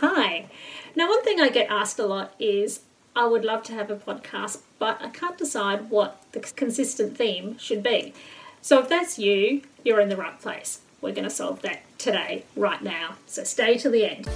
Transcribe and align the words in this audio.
Hi. 0.00 0.46
Now, 0.94 1.08
one 1.08 1.24
thing 1.24 1.40
I 1.40 1.48
get 1.48 1.68
asked 1.68 1.98
a 1.98 2.06
lot 2.06 2.32
is 2.38 2.82
I 3.16 3.26
would 3.26 3.44
love 3.44 3.64
to 3.64 3.72
have 3.72 3.90
a 3.90 3.96
podcast, 3.96 4.60
but 4.78 4.96
I 5.02 5.08
can't 5.08 5.36
decide 5.36 5.90
what 5.90 6.22
the 6.30 6.38
consistent 6.38 7.16
theme 7.16 7.58
should 7.58 7.82
be. 7.82 8.14
So, 8.62 8.78
if 8.78 8.88
that's 8.88 9.18
you, 9.18 9.62
you're 9.82 9.98
in 10.00 10.08
the 10.08 10.16
right 10.16 10.40
place. 10.40 10.82
We're 11.00 11.14
going 11.14 11.24
to 11.24 11.30
solve 11.30 11.62
that 11.62 11.82
today, 11.98 12.44
right 12.54 12.80
now. 12.80 13.16
So, 13.26 13.42
stay 13.42 13.76
till 13.76 13.90
the 13.90 14.04
end. 14.04 14.28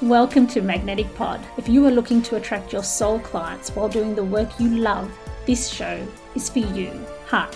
Welcome 0.00 0.46
to 0.46 0.62
Magnetic 0.62 1.14
Pod. 1.14 1.42
If 1.58 1.68
you 1.68 1.84
are 1.86 1.90
looking 1.90 2.22
to 2.22 2.36
attract 2.36 2.72
your 2.72 2.82
soul 2.82 3.18
clients 3.18 3.68
while 3.76 3.90
doing 3.90 4.14
the 4.14 4.24
work 4.24 4.58
you 4.58 4.78
love, 4.78 5.12
this 5.44 5.68
show 5.68 6.08
is 6.34 6.48
for 6.48 6.60
you. 6.60 6.90
Hi, 7.26 7.50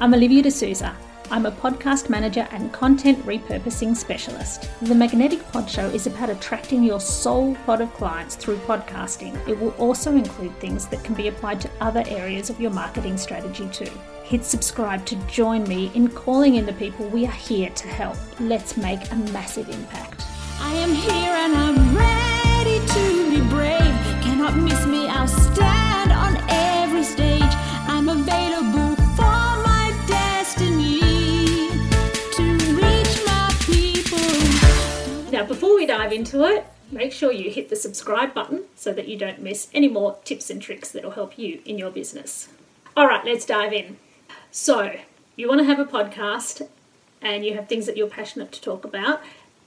I'm 0.00 0.14
Olivia 0.14 0.42
de 0.42 0.50
Sousa 0.50 0.96
I'm 1.30 1.46
a 1.46 1.52
podcast 1.52 2.10
manager 2.10 2.46
and 2.50 2.72
content 2.72 3.24
repurposing 3.24 3.96
specialist. 3.96 4.68
The 4.82 4.94
Magnetic 4.94 5.46
Pod 5.50 5.68
Show 5.68 5.88
is 5.88 6.06
about 6.06 6.30
attracting 6.30 6.84
your 6.84 7.00
soul 7.00 7.56
pod 7.66 7.80
of 7.80 7.92
clients 7.94 8.36
through 8.36 8.58
podcasting. 8.58 9.36
It 9.48 9.58
will 9.58 9.70
also 9.72 10.12
include 10.12 10.58
things 10.60 10.86
that 10.88 11.02
can 11.02 11.14
be 11.14 11.28
applied 11.28 11.60
to 11.62 11.70
other 11.80 12.04
areas 12.06 12.50
of 12.50 12.60
your 12.60 12.70
marketing 12.70 13.16
strategy 13.16 13.68
too. 13.72 13.90
Hit 14.22 14.44
subscribe 14.44 15.04
to 15.06 15.16
join 15.26 15.64
me 15.64 15.90
in 15.94 16.08
calling 16.08 16.56
in 16.56 16.66
the 16.66 16.72
people 16.74 17.06
we 17.08 17.26
are 17.26 17.32
here 17.32 17.70
to 17.70 17.88
help. 17.88 18.16
Let's 18.38 18.76
make 18.76 19.10
a 19.10 19.16
massive 19.16 19.68
impact. 19.70 20.24
I 20.60 20.74
am 20.74 20.94
here 20.94 21.32
and 21.32 21.54
I'm 21.54 21.96
ready 21.96 22.86
to 22.86 23.30
be 23.30 23.48
brave. 23.48 23.80
Cannot 24.22 24.56
miss 24.56 24.86
me, 24.86 25.08
I'll 25.08 25.26
stand 25.26 25.93
Now, 35.44 35.48
before 35.48 35.76
we 35.76 35.84
dive 35.84 36.10
into 36.10 36.42
it, 36.44 36.64
make 36.90 37.12
sure 37.12 37.30
you 37.30 37.50
hit 37.50 37.68
the 37.68 37.76
subscribe 37.76 38.32
button 38.32 38.64
so 38.76 38.94
that 38.94 39.08
you 39.08 39.18
don't 39.18 39.42
miss 39.42 39.68
any 39.74 39.88
more 39.88 40.16
tips 40.24 40.48
and 40.48 40.62
tricks 40.62 40.90
that 40.90 41.04
will 41.04 41.10
help 41.10 41.38
you 41.38 41.60
in 41.66 41.76
your 41.76 41.90
business. 41.90 42.48
All 42.96 43.06
right, 43.06 43.22
let's 43.26 43.44
dive 43.44 43.74
in. 43.74 43.98
So, 44.50 44.96
you 45.36 45.46
want 45.46 45.60
to 45.60 45.66
have 45.66 45.78
a 45.78 45.84
podcast 45.84 46.66
and 47.20 47.44
you 47.44 47.56
have 47.56 47.68
things 47.68 47.84
that 47.84 47.98
you're 47.98 48.08
passionate 48.08 48.52
to 48.52 48.62
talk 48.62 48.86
about. 48.86 49.20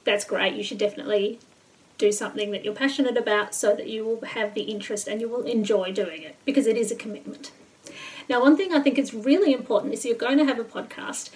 That's 0.03 0.25
great. 0.25 0.55
You 0.55 0.63
should 0.63 0.79
definitely 0.79 1.37
do 1.99 2.11
something 2.11 2.49
that 2.53 2.65
you're 2.65 2.73
passionate 2.73 3.15
about 3.15 3.53
so 3.53 3.75
that 3.75 3.87
you 3.87 4.03
will 4.03 4.21
have 4.29 4.55
the 4.55 4.61
interest 4.61 5.07
and 5.07 5.21
you 5.21 5.29
will 5.29 5.43
enjoy 5.43 5.91
doing 5.91 6.23
it 6.23 6.37
because 6.43 6.65
it 6.65 6.75
is 6.75 6.91
a 6.91 6.95
commitment. 6.95 7.51
Now, 8.27 8.41
one 8.41 8.57
thing 8.57 8.73
I 8.73 8.79
think 8.79 8.97
is 8.97 9.13
really 9.13 9.53
important 9.53 9.93
is 9.93 10.05
you're 10.05 10.15
going 10.15 10.39
to 10.39 10.45
have 10.45 10.57
a 10.57 10.63
podcast 10.63 11.29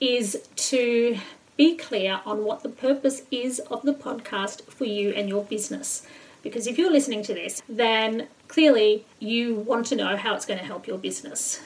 is 0.00 0.46
to 0.54 1.18
be 1.56 1.76
clear 1.76 2.20
on 2.26 2.44
what 2.44 2.62
the 2.62 2.68
purpose 2.68 3.22
is 3.30 3.60
of 3.70 3.82
the 3.82 3.94
podcast 3.94 4.62
for 4.64 4.84
you 4.84 5.10
and 5.10 5.28
your 5.28 5.44
business. 5.44 6.06
Because 6.42 6.66
if 6.66 6.76
you're 6.76 6.92
listening 6.92 7.22
to 7.24 7.34
this, 7.34 7.62
then 7.68 8.28
clearly 8.48 9.06
you 9.18 9.54
want 9.54 9.86
to 9.86 9.96
know 9.96 10.16
how 10.16 10.34
it's 10.34 10.46
going 10.46 10.58
to 10.58 10.66
help 10.66 10.86
your 10.86 10.98
business. 10.98 11.60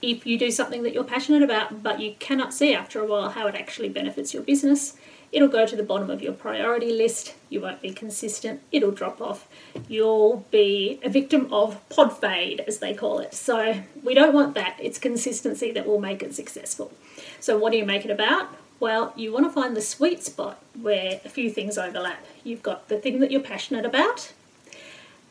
If 0.00 0.26
you 0.26 0.38
do 0.38 0.50
something 0.50 0.82
that 0.84 0.94
you're 0.94 1.04
passionate 1.04 1.42
about, 1.42 1.82
but 1.82 2.00
you 2.00 2.14
cannot 2.18 2.54
see 2.54 2.74
after 2.74 3.00
a 3.00 3.06
while 3.06 3.28
how 3.30 3.46
it 3.46 3.54
actually 3.54 3.90
benefits 3.90 4.32
your 4.32 4.42
business, 4.42 4.96
it'll 5.32 5.48
go 5.48 5.66
to 5.66 5.76
the 5.76 5.82
bottom 5.82 6.08
of 6.08 6.22
your 6.22 6.32
priority 6.32 6.92
list. 6.92 7.34
You 7.50 7.60
won't 7.60 7.82
be 7.82 7.92
consistent, 7.92 8.62
it'll 8.72 8.92
drop 8.92 9.20
off. 9.20 9.46
You'll 9.88 10.46
be 10.50 10.98
a 11.02 11.10
victim 11.10 11.52
of 11.52 11.86
pod 11.90 12.16
fade, 12.16 12.64
as 12.66 12.78
they 12.78 12.94
call 12.94 13.18
it. 13.18 13.34
So, 13.34 13.82
we 14.02 14.14
don't 14.14 14.32
want 14.32 14.54
that. 14.54 14.76
It's 14.80 14.98
consistency 14.98 15.70
that 15.72 15.86
will 15.86 16.00
make 16.00 16.22
it 16.22 16.34
successful. 16.34 16.92
So, 17.38 17.58
what 17.58 17.72
do 17.72 17.78
you 17.78 17.84
make 17.84 18.06
it 18.06 18.10
about? 18.10 18.48
Well, 18.80 19.12
you 19.14 19.30
want 19.30 19.44
to 19.44 19.52
find 19.52 19.76
the 19.76 19.82
sweet 19.82 20.24
spot 20.24 20.58
where 20.80 21.20
a 21.22 21.28
few 21.28 21.50
things 21.50 21.76
overlap. 21.76 22.24
You've 22.42 22.62
got 22.62 22.88
the 22.88 22.96
thing 22.96 23.20
that 23.20 23.30
you're 23.30 23.42
passionate 23.42 23.84
about, 23.84 24.32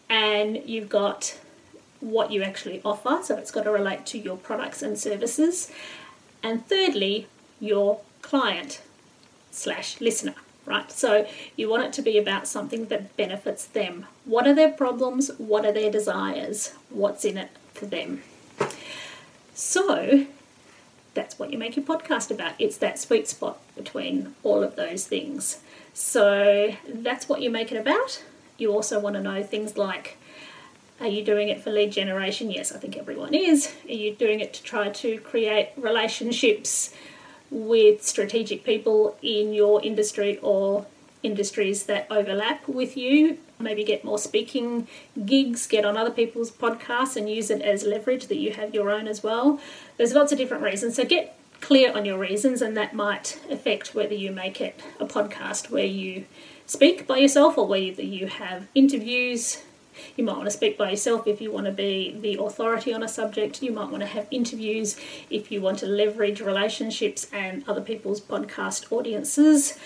and 0.07 0.61
you've 0.65 0.87
got 0.87 1.37
what 1.99 2.31
you 2.31 2.43
actually 2.43 2.79
offer, 2.85 3.19
so 3.23 3.35
it's 3.37 3.49
got 3.49 3.63
to 3.63 3.71
relate 3.71 4.05
to 4.05 4.19
your 4.19 4.37
products 4.37 4.83
and 4.83 4.99
services. 4.99 5.71
And 6.43 6.65
thirdly, 6.67 7.27
your 7.59 8.01
client 8.21 8.81
slash 9.49 9.99
listener, 9.99 10.35
right? 10.67 10.91
So 10.91 11.27
you 11.55 11.69
want 11.69 11.83
it 11.83 11.93
to 11.93 12.03
be 12.03 12.19
about 12.19 12.47
something 12.47 12.85
that 12.85 13.17
benefits 13.17 13.65
them. 13.65 14.05
What 14.25 14.47
are 14.47 14.53
their 14.53 14.71
problems? 14.71 15.31
What 15.39 15.65
are 15.65 15.71
their 15.71 15.91
desires? 15.91 16.73
What's 16.89 17.25
in 17.25 17.37
it 17.37 17.49
for 17.73 17.87
them? 17.87 18.21
So 19.55 20.27
that's 21.13 21.39
what 21.39 21.51
you 21.51 21.57
make 21.57 21.75
your 21.75 21.85
podcast 21.85 22.31
about. 22.31 22.53
It's 22.59 22.77
that 22.77 22.99
sweet 22.99 23.27
spot 23.27 23.59
between 23.75 24.35
all 24.43 24.63
of 24.63 24.75
those 24.75 25.05
things. 25.07 25.59
So 25.93 26.73
that's 26.87 27.27
what 27.27 27.41
you 27.41 27.49
make 27.49 27.71
it 27.71 27.77
about. 27.77 28.23
You 28.57 28.71
also 28.71 28.99
want 28.99 29.15
to 29.15 29.21
know 29.21 29.43
things 29.43 29.77
like 29.77 30.17
are 30.99 31.07
you 31.07 31.23
doing 31.23 31.47
it 31.47 31.61
for 31.61 31.71
lead 31.71 31.91
generation? 31.91 32.51
Yes, 32.51 32.73
I 32.73 32.77
think 32.77 32.97
everyone 32.97 33.33
is. 33.33 33.73
Are 33.87 33.93
you 33.93 34.13
doing 34.13 34.41
it 34.41 34.53
to 34.55 34.63
try 34.63 34.89
to 34.89 35.17
create 35.19 35.69
relationships 35.77 36.93
with 37.49 38.05
strategic 38.05 38.63
people 38.63 39.17
in 39.21 39.53
your 39.53 39.81
industry 39.81 40.37
or 40.41 40.85
industries 41.23 41.83
that 41.83 42.07
overlap 42.09 42.67
with 42.67 42.95
you. 42.95 43.37
Maybe 43.59 43.83
get 43.83 44.05
more 44.05 44.17
speaking 44.17 44.87
gigs, 45.25 45.67
get 45.67 45.85
on 45.85 45.97
other 45.97 46.11
people's 46.11 46.51
podcasts 46.51 47.17
and 47.17 47.29
use 47.29 47.49
it 47.49 47.61
as 47.61 47.83
leverage 47.83 48.27
that 48.27 48.37
you 48.37 48.53
have 48.53 48.73
your 48.73 48.89
own 48.89 49.07
as 49.07 49.21
well. 49.21 49.59
There's 49.97 50.13
lots 50.13 50.31
of 50.31 50.37
different 50.37 50.63
reasons. 50.63 50.95
So 50.95 51.03
get 51.03 51.37
clear 51.61 51.91
on 51.93 52.05
your 52.05 52.17
reasons, 52.17 52.61
and 52.61 52.75
that 52.77 52.93
might 52.93 53.39
affect 53.49 53.93
whether 53.93 54.13
you 54.13 54.31
make 54.31 54.61
it 54.61 54.81
a 54.99 55.05
podcast 55.05 55.69
where 55.69 55.85
you 55.85 56.25
speak 56.65 57.05
by 57.05 57.17
yourself 57.17 57.57
or 57.57 57.67
whether 57.67 58.01
you 58.01 58.27
have 58.27 58.67
interviews. 58.73 59.61
You 60.15 60.23
might 60.23 60.37
want 60.37 60.45
to 60.45 60.51
speak 60.51 60.77
by 60.77 60.91
yourself 60.91 61.27
if 61.27 61.41
you 61.41 61.51
want 61.51 61.65
to 61.65 61.73
be 61.73 62.15
the 62.17 62.41
authority 62.41 62.93
on 62.93 63.03
a 63.03 63.07
subject. 63.07 63.61
You 63.61 63.73
might 63.73 63.89
want 63.89 64.01
to 64.01 64.07
have 64.07 64.27
interviews 64.31 64.95
if 65.29 65.51
you 65.51 65.59
want 65.61 65.79
to 65.79 65.87
leverage 65.87 66.39
relationships 66.39 67.27
and 67.33 67.67
other 67.67 67.81
people's 67.81 68.21
podcast 68.21 68.91
audiences. 68.93 69.77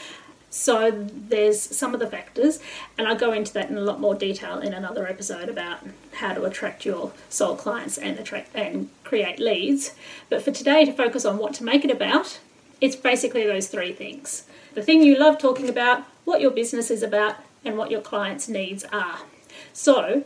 So 0.55 0.91
there's 0.91 1.59
some 1.59 1.95
of 1.95 1.99
the 1.99 2.05
factors, 2.05 2.59
and 2.95 3.07
I'll 3.07 3.15
go 3.15 3.33
into 3.33 3.51
that 3.53 3.71
in 3.71 3.77
a 3.77 3.81
lot 3.81 3.99
more 3.99 4.13
detail 4.13 4.59
in 4.59 4.71
another 4.71 5.07
episode 5.07 5.49
about 5.49 5.79
how 6.11 6.35
to 6.35 6.43
attract 6.43 6.85
your 6.85 7.11
soul 7.27 7.55
clients 7.55 7.97
and 7.97 8.19
attract 8.19 8.55
and 8.55 8.89
create 9.03 9.39
leads. 9.39 9.95
But 10.29 10.43
for 10.43 10.51
today, 10.51 10.85
to 10.85 10.93
focus 10.93 11.25
on 11.25 11.39
what 11.39 11.55
to 11.55 11.63
make 11.63 11.83
it 11.83 11.89
about, 11.89 12.39
it's 12.79 12.95
basically 12.95 13.47
those 13.47 13.67
three 13.67 13.93
things: 13.93 14.45
the 14.75 14.83
thing 14.83 15.01
you 15.01 15.17
love 15.17 15.39
talking 15.39 15.69
about, 15.69 16.03
what 16.23 16.39
your 16.39 16.51
business 16.51 16.91
is 16.91 17.01
about, 17.01 17.37
and 17.65 17.75
what 17.75 17.89
your 17.89 18.01
clients' 18.01 18.47
needs 18.47 18.85
are. 18.93 19.21
So 19.73 20.23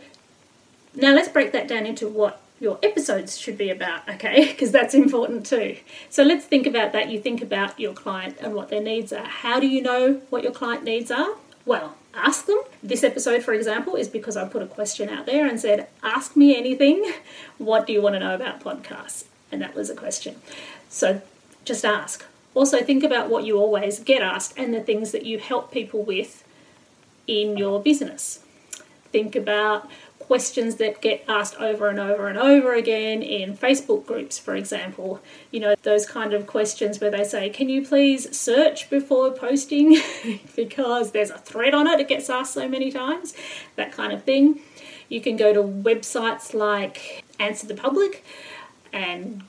now 0.94 1.14
let's 1.14 1.30
break 1.30 1.54
that 1.54 1.70
down 1.70 1.86
into 1.86 2.06
what 2.06 2.42
your 2.60 2.80
episodes 2.82 3.38
should 3.38 3.58
be 3.58 3.70
about, 3.70 4.08
okay? 4.10 4.48
Because 4.58 4.72
that's 4.72 4.94
important 4.94 5.46
too. 5.46 5.78
So 6.10 6.24
let's 6.24 6.46
think 6.46 6.66
about 6.66 6.92
that. 6.94 7.10
You 7.10 7.20
think 7.20 7.42
about 7.42 7.80
your 7.80 7.94
client 7.94 8.38
and 8.42 8.54
what 8.54 8.70
their 8.70 8.82
needs 8.82 9.14
are. 9.14 9.26
How 9.26 9.60
do 9.60 9.68
you 9.68 9.82
know 9.82 10.22
what 10.30 10.44
your 10.44 10.52
client 10.52 10.84
needs 10.84 11.12
are? 11.12 11.36
Well, 11.66 11.96
ask 12.14 12.46
them. 12.46 12.60
This 12.82 13.04
episode, 13.04 13.44
for 13.44 13.54
example, 13.54 13.96
is 13.96 14.08
because 14.08 14.38
I 14.38 14.48
put 14.48 14.62
a 14.62 14.68
question 14.68 15.10
out 15.10 15.26
there 15.26 15.46
and 15.48 15.60
said, 15.60 15.88
Ask 16.02 16.36
me 16.36 16.58
anything. 16.58 17.14
What 17.58 17.86
do 17.86 17.94
you 17.94 18.02
want 18.02 18.16
to 18.16 18.20
know 18.20 18.34
about 18.34 18.62
podcasts? 18.62 19.26
And 19.52 19.62
that 19.62 19.76
was 19.76 19.90
a 19.90 19.96
question. 19.96 20.36
So 20.90 21.22
just 21.66 21.86
ask. 21.86 22.26
Also, 22.56 22.82
think 22.82 23.04
about 23.04 23.30
what 23.30 23.44
you 23.44 23.60
always 23.60 24.00
get 24.00 24.22
asked 24.22 24.54
and 24.58 24.74
the 24.74 24.82
things 24.82 25.12
that 25.12 25.26
you 25.26 25.38
help 25.38 25.72
people 25.72 26.02
with 26.02 26.44
in 27.28 27.58
your 27.58 27.82
business. 27.82 28.40
Think 29.12 29.36
about 29.36 29.90
questions 30.28 30.76
that 30.76 31.02
get 31.02 31.24
asked 31.28 31.56
over 31.56 31.88
and 31.88 32.00
over 32.00 32.28
and 32.28 32.38
over 32.38 32.74
again 32.74 33.22
in 33.22 33.58
Facebook 33.58 34.06
groups, 34.06 34.38
for 34.38 34.56
example. 34.56 35.22
You 35.52 35.62
know, 35.62 35.76
those 35.84 36.06
kind 36.06 36.34
of 36.34 36.46
questions 36.46 37.00
where 37.00 37.10
they 37.10 37.24
say, 37.24 37.50
Can 37.50 37.70
you 37.70 37.86
please 37.86 38.38
search 38.38 38.90
before 38.90 39.32
posting? 39.32 39.98
because 40.56 41.12
there's 41.12 41.32
a 41.32 41.38
thread 41.38 41.74
on 41.74 41.88
it, 41.88 42.00
it 42.02 42.10
gets 42.10 42.30
asked 42.30 42.54
so 42.54 42.68
many 42.68 42.92
times, 42.92 43.34
that 43.78 43.94
kind 43.94 44.12
of 44.12 44.24
thing. 44.24 44.60
You 45.08 45.22
can 45.22 45.38
go 45.38 45.54
to 45.54 45.64
websites 45.64 46.54
like 46.54 47.24
Answer 47.40 47.68
the 47.68 47.76
Public 47.76 48.26
and 48.92 49.44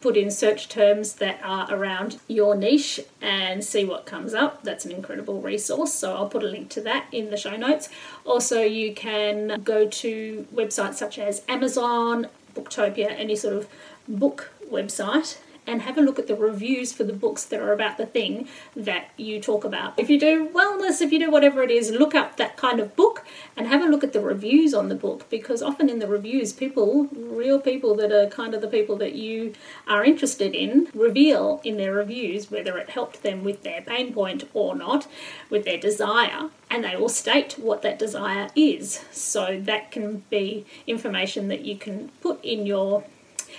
put 0.00 0.16
in 0.16 0.30
search 0.30 0.68
terms 0.68 1.14
that 1.14 1.40
are 1.42 1.66
around 1.74 2.18
your 2.28 2.54
niche 2.54 3.00
and 3.20 3.64
see 3.64 3.84
what 3.84 4.06
comes 4.06 4.34
up. 4.34 4.62
That's 4.62 4.84
an 4.84 4.92
incredible 4.92 5.40
resource. 5.40 5.92
So 5.94 6.14
I'll 6.14 6.28
put 6.28 6.42
a 6.42 6.46
link 6.46 6.68
to 6.70 6.80
that 6.82 7.06
in 7.12 7.30
the 7.30 7.36
show 7.36 7.56
notes. 7.56 7.88
Also, 8.24 8.60
you 8.62 8.94
can 8.94 9.62
go 9.62 9.88
to 9.88 10.46
websites 10.54 10.94
such 10.94 11.18
as 11.18 11.42
Amazon, 11.48 12.28
Booktopia, 12.54 13.10
any 13.18 13.36
sort 13.36 13.54
of 13.54 13.68
book 14.08 14.52
website, 14.70 15.38
and 15.66 15.82
have 15.82 15.98
a 15.98 16.00
look 16.00 16.18
at 16.18 16.26
the 16.26 16.36
reviews 16.36 16.92
for 16.92 17.04
the 17.04 17.12
books 17.12 17.44
that 17.44 17.60
are 17.60 17.72
about 17.72 17.98
the 17.98 18.06
thing 18.06 18.48
that 18.74 19.10
you 19.16 19.40
talk 19.40 19.64
about. 19.64 19.98
If 19.98 20.08
you 20.08 20.18
do 20.18 20.48
wellness, 20.48 21.00
if 21.00 21.12
you 21.12 21.18
do 21.18 21.30
whatever 21.30 21.62
it 21.62 21.70
is, 21.70 21.90
look 21.90 22.14
up 22.14 22.36
that 22.36 22.56
kind 22.56 22.80
of 22.80 22.94
book 22.96 23.24
and 23.56 23.66
have 23.66 23.82
a 23.82 23.88
look 23.88 24.04
at 24.04 24.12
the 24.12 24.20
reviews 24.20 24.74
on 24.74 24.88
the 24.88 24.94
book 24.94 25.28
because 25.30 25.62
often 25.62 25.88
in 25.88 25.98
the 25.98 26.06
reviews, 26.06 26.52
people, 26.52 27.08
real 27.12 27.60
people 27.60 27.94
that 27.96 28.12
are 28.12 28.28
kind 28.28 28.54
of 28.54 28.60
the 28.60 28.68
people 28.68 28.96
that 28.96 29.14
you 29.14 29.54
are 29.86 30.04
interested 30.04 30.54
in, 30.54 30.88
reveal 30.94 31.60
in 31.64 31.76
their 31.76 31.92
reviews 31.92 32.50
whether 32.50 32.78
it 32.78 32.90
helped 32.90 33.22
them 33.22 33.42
with 33.44 33.62
their 33.62 33.82
pain 33.82 34.12
point 34.12 34.48
or 34.54 34.74
not, 34.74 35.06
with 35.50 35.64
their 35.64 35.78
desire, 35.78 36.50
and 36.70 36.84
they 36.84 36.96
will 36.96 37.08
state 37.08 37.58
what 37.58 37.82
that 37.82 37.98
desire 37.98 38.48
is. 38.54 39.04
So 39.10 39.60
that 39.62 39.90
can 39.90 40.24
be 40.30 40.66
information 40.86 41.48
that 41.48 41.64
you 41.64 41.76
can 41.76 42.10
put 42.20 42.44
in 42.44 42.66
your 42.66 43.04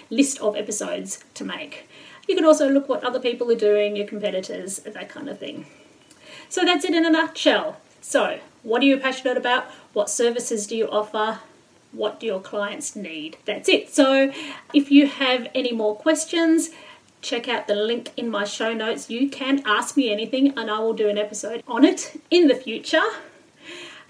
list 0.10 0.40
of 0.40 0.56
episodes 0.56 1.24
to 1.34 1.44
make. 1.44 1.88
You 2.28 2.36
can 2.36 2.46
also 2.46 2.70
look 2.70 2.90
what 2.90 3.04
other 3.04 3.20
people 3.20 3.50
are 3.52 3.56
doing, 3.56 3.96
your 3.96 4.08
competitors, 4.08 4.80
that 4.80 5.10
kind 5.10 5.30
of 5.30 5.40
thing. 5.40 5.66
So 6.50 6.64
that's 6.64 6.86
it 6.86 6.94
in 6.94 7.06
a 7.06 7.10
nutshell. 7.10 7.78
So, 8.02 8.40
what 8.64 8.82
are 8.82 8.86
you 8.86 8.98
passionate 8.98 9.38
about? 9.38 9.66
What 9.94 10.10
services 10.10 10.68
do 10.68 10.76
you 10.76 10.90
offer? 10.90 11.40
What 11.92 12.20
do 12.20 12.26
your 12.26 12.40
clients 12.40 12.96
need? 12.96 13.38
That's 13.46 13.68
it. 13.68 13.94
So, 13.94 14.32
if 14.74 14.92
you 14.92 15.08
have 15.08 15.48
any 15.54 15.72
more 15.72 15.96
questions, 15.96 16.70
check 17.22 17.48
out 17.48 17.68
the 17.68 17.76
link 17.76 18.12
in 18.16 18.30
my 18.30 18.44
show 18.46 18.74
notes. 18.74 19.10
You 19.10 19.30
can 19.30 19.62
ask 19.66 19.98
me 19.98 20.12
anything, 20.12 20.58
and 20.58 20.70
I 20.70 20.80
will 20.80 20.94
do 20.94 21.10
an 21.10 21.18
episode 21.18 21.64
on 21.68 21.84
it 21.84 22.22
in 22.32 22.48
the 22.48 22.56
future. 22.56 23.04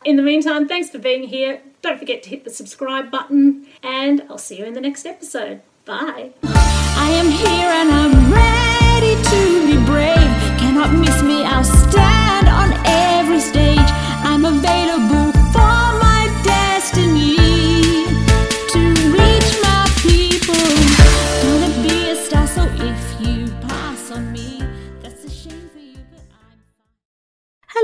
In 0.06 0.16
the 0.16 0.24
meantime, 0.24 0.68
thanks 0.68 0.90
for 0.90 1.00
being 1.00 1.24
here. 1.24 1.62
Don't 1.82 1.98
forget 1.98 2.24
to 2.24 2.30
hit 2.30 2.44
the 2.44 2.50
subscribe 2.50 3.10
button, 3.10 3.68
and 3.82 4.24
I'll 4.30 4.38
see 4.38 4.60
you 4.60 4.66
in 4.66 4.74
the 4.74 4.82
next 4.82 5.06
episode. 5.06 5.62
Bye. 5.88 6.34
I 6.44 7.10
am 7.12 7.30
here 7.32 7.70
and 7.80 7.90
I'm 7.90 8.34
ready 8.34 9.16
to 9.24 9.66
be 9.66 9.86
brave. 9.86 10.18
Cannot 10.60 10.92
miss 10.92 11.24
me, 11.24 11.46
I'll 11.46 11.64
stand 11.64 12.27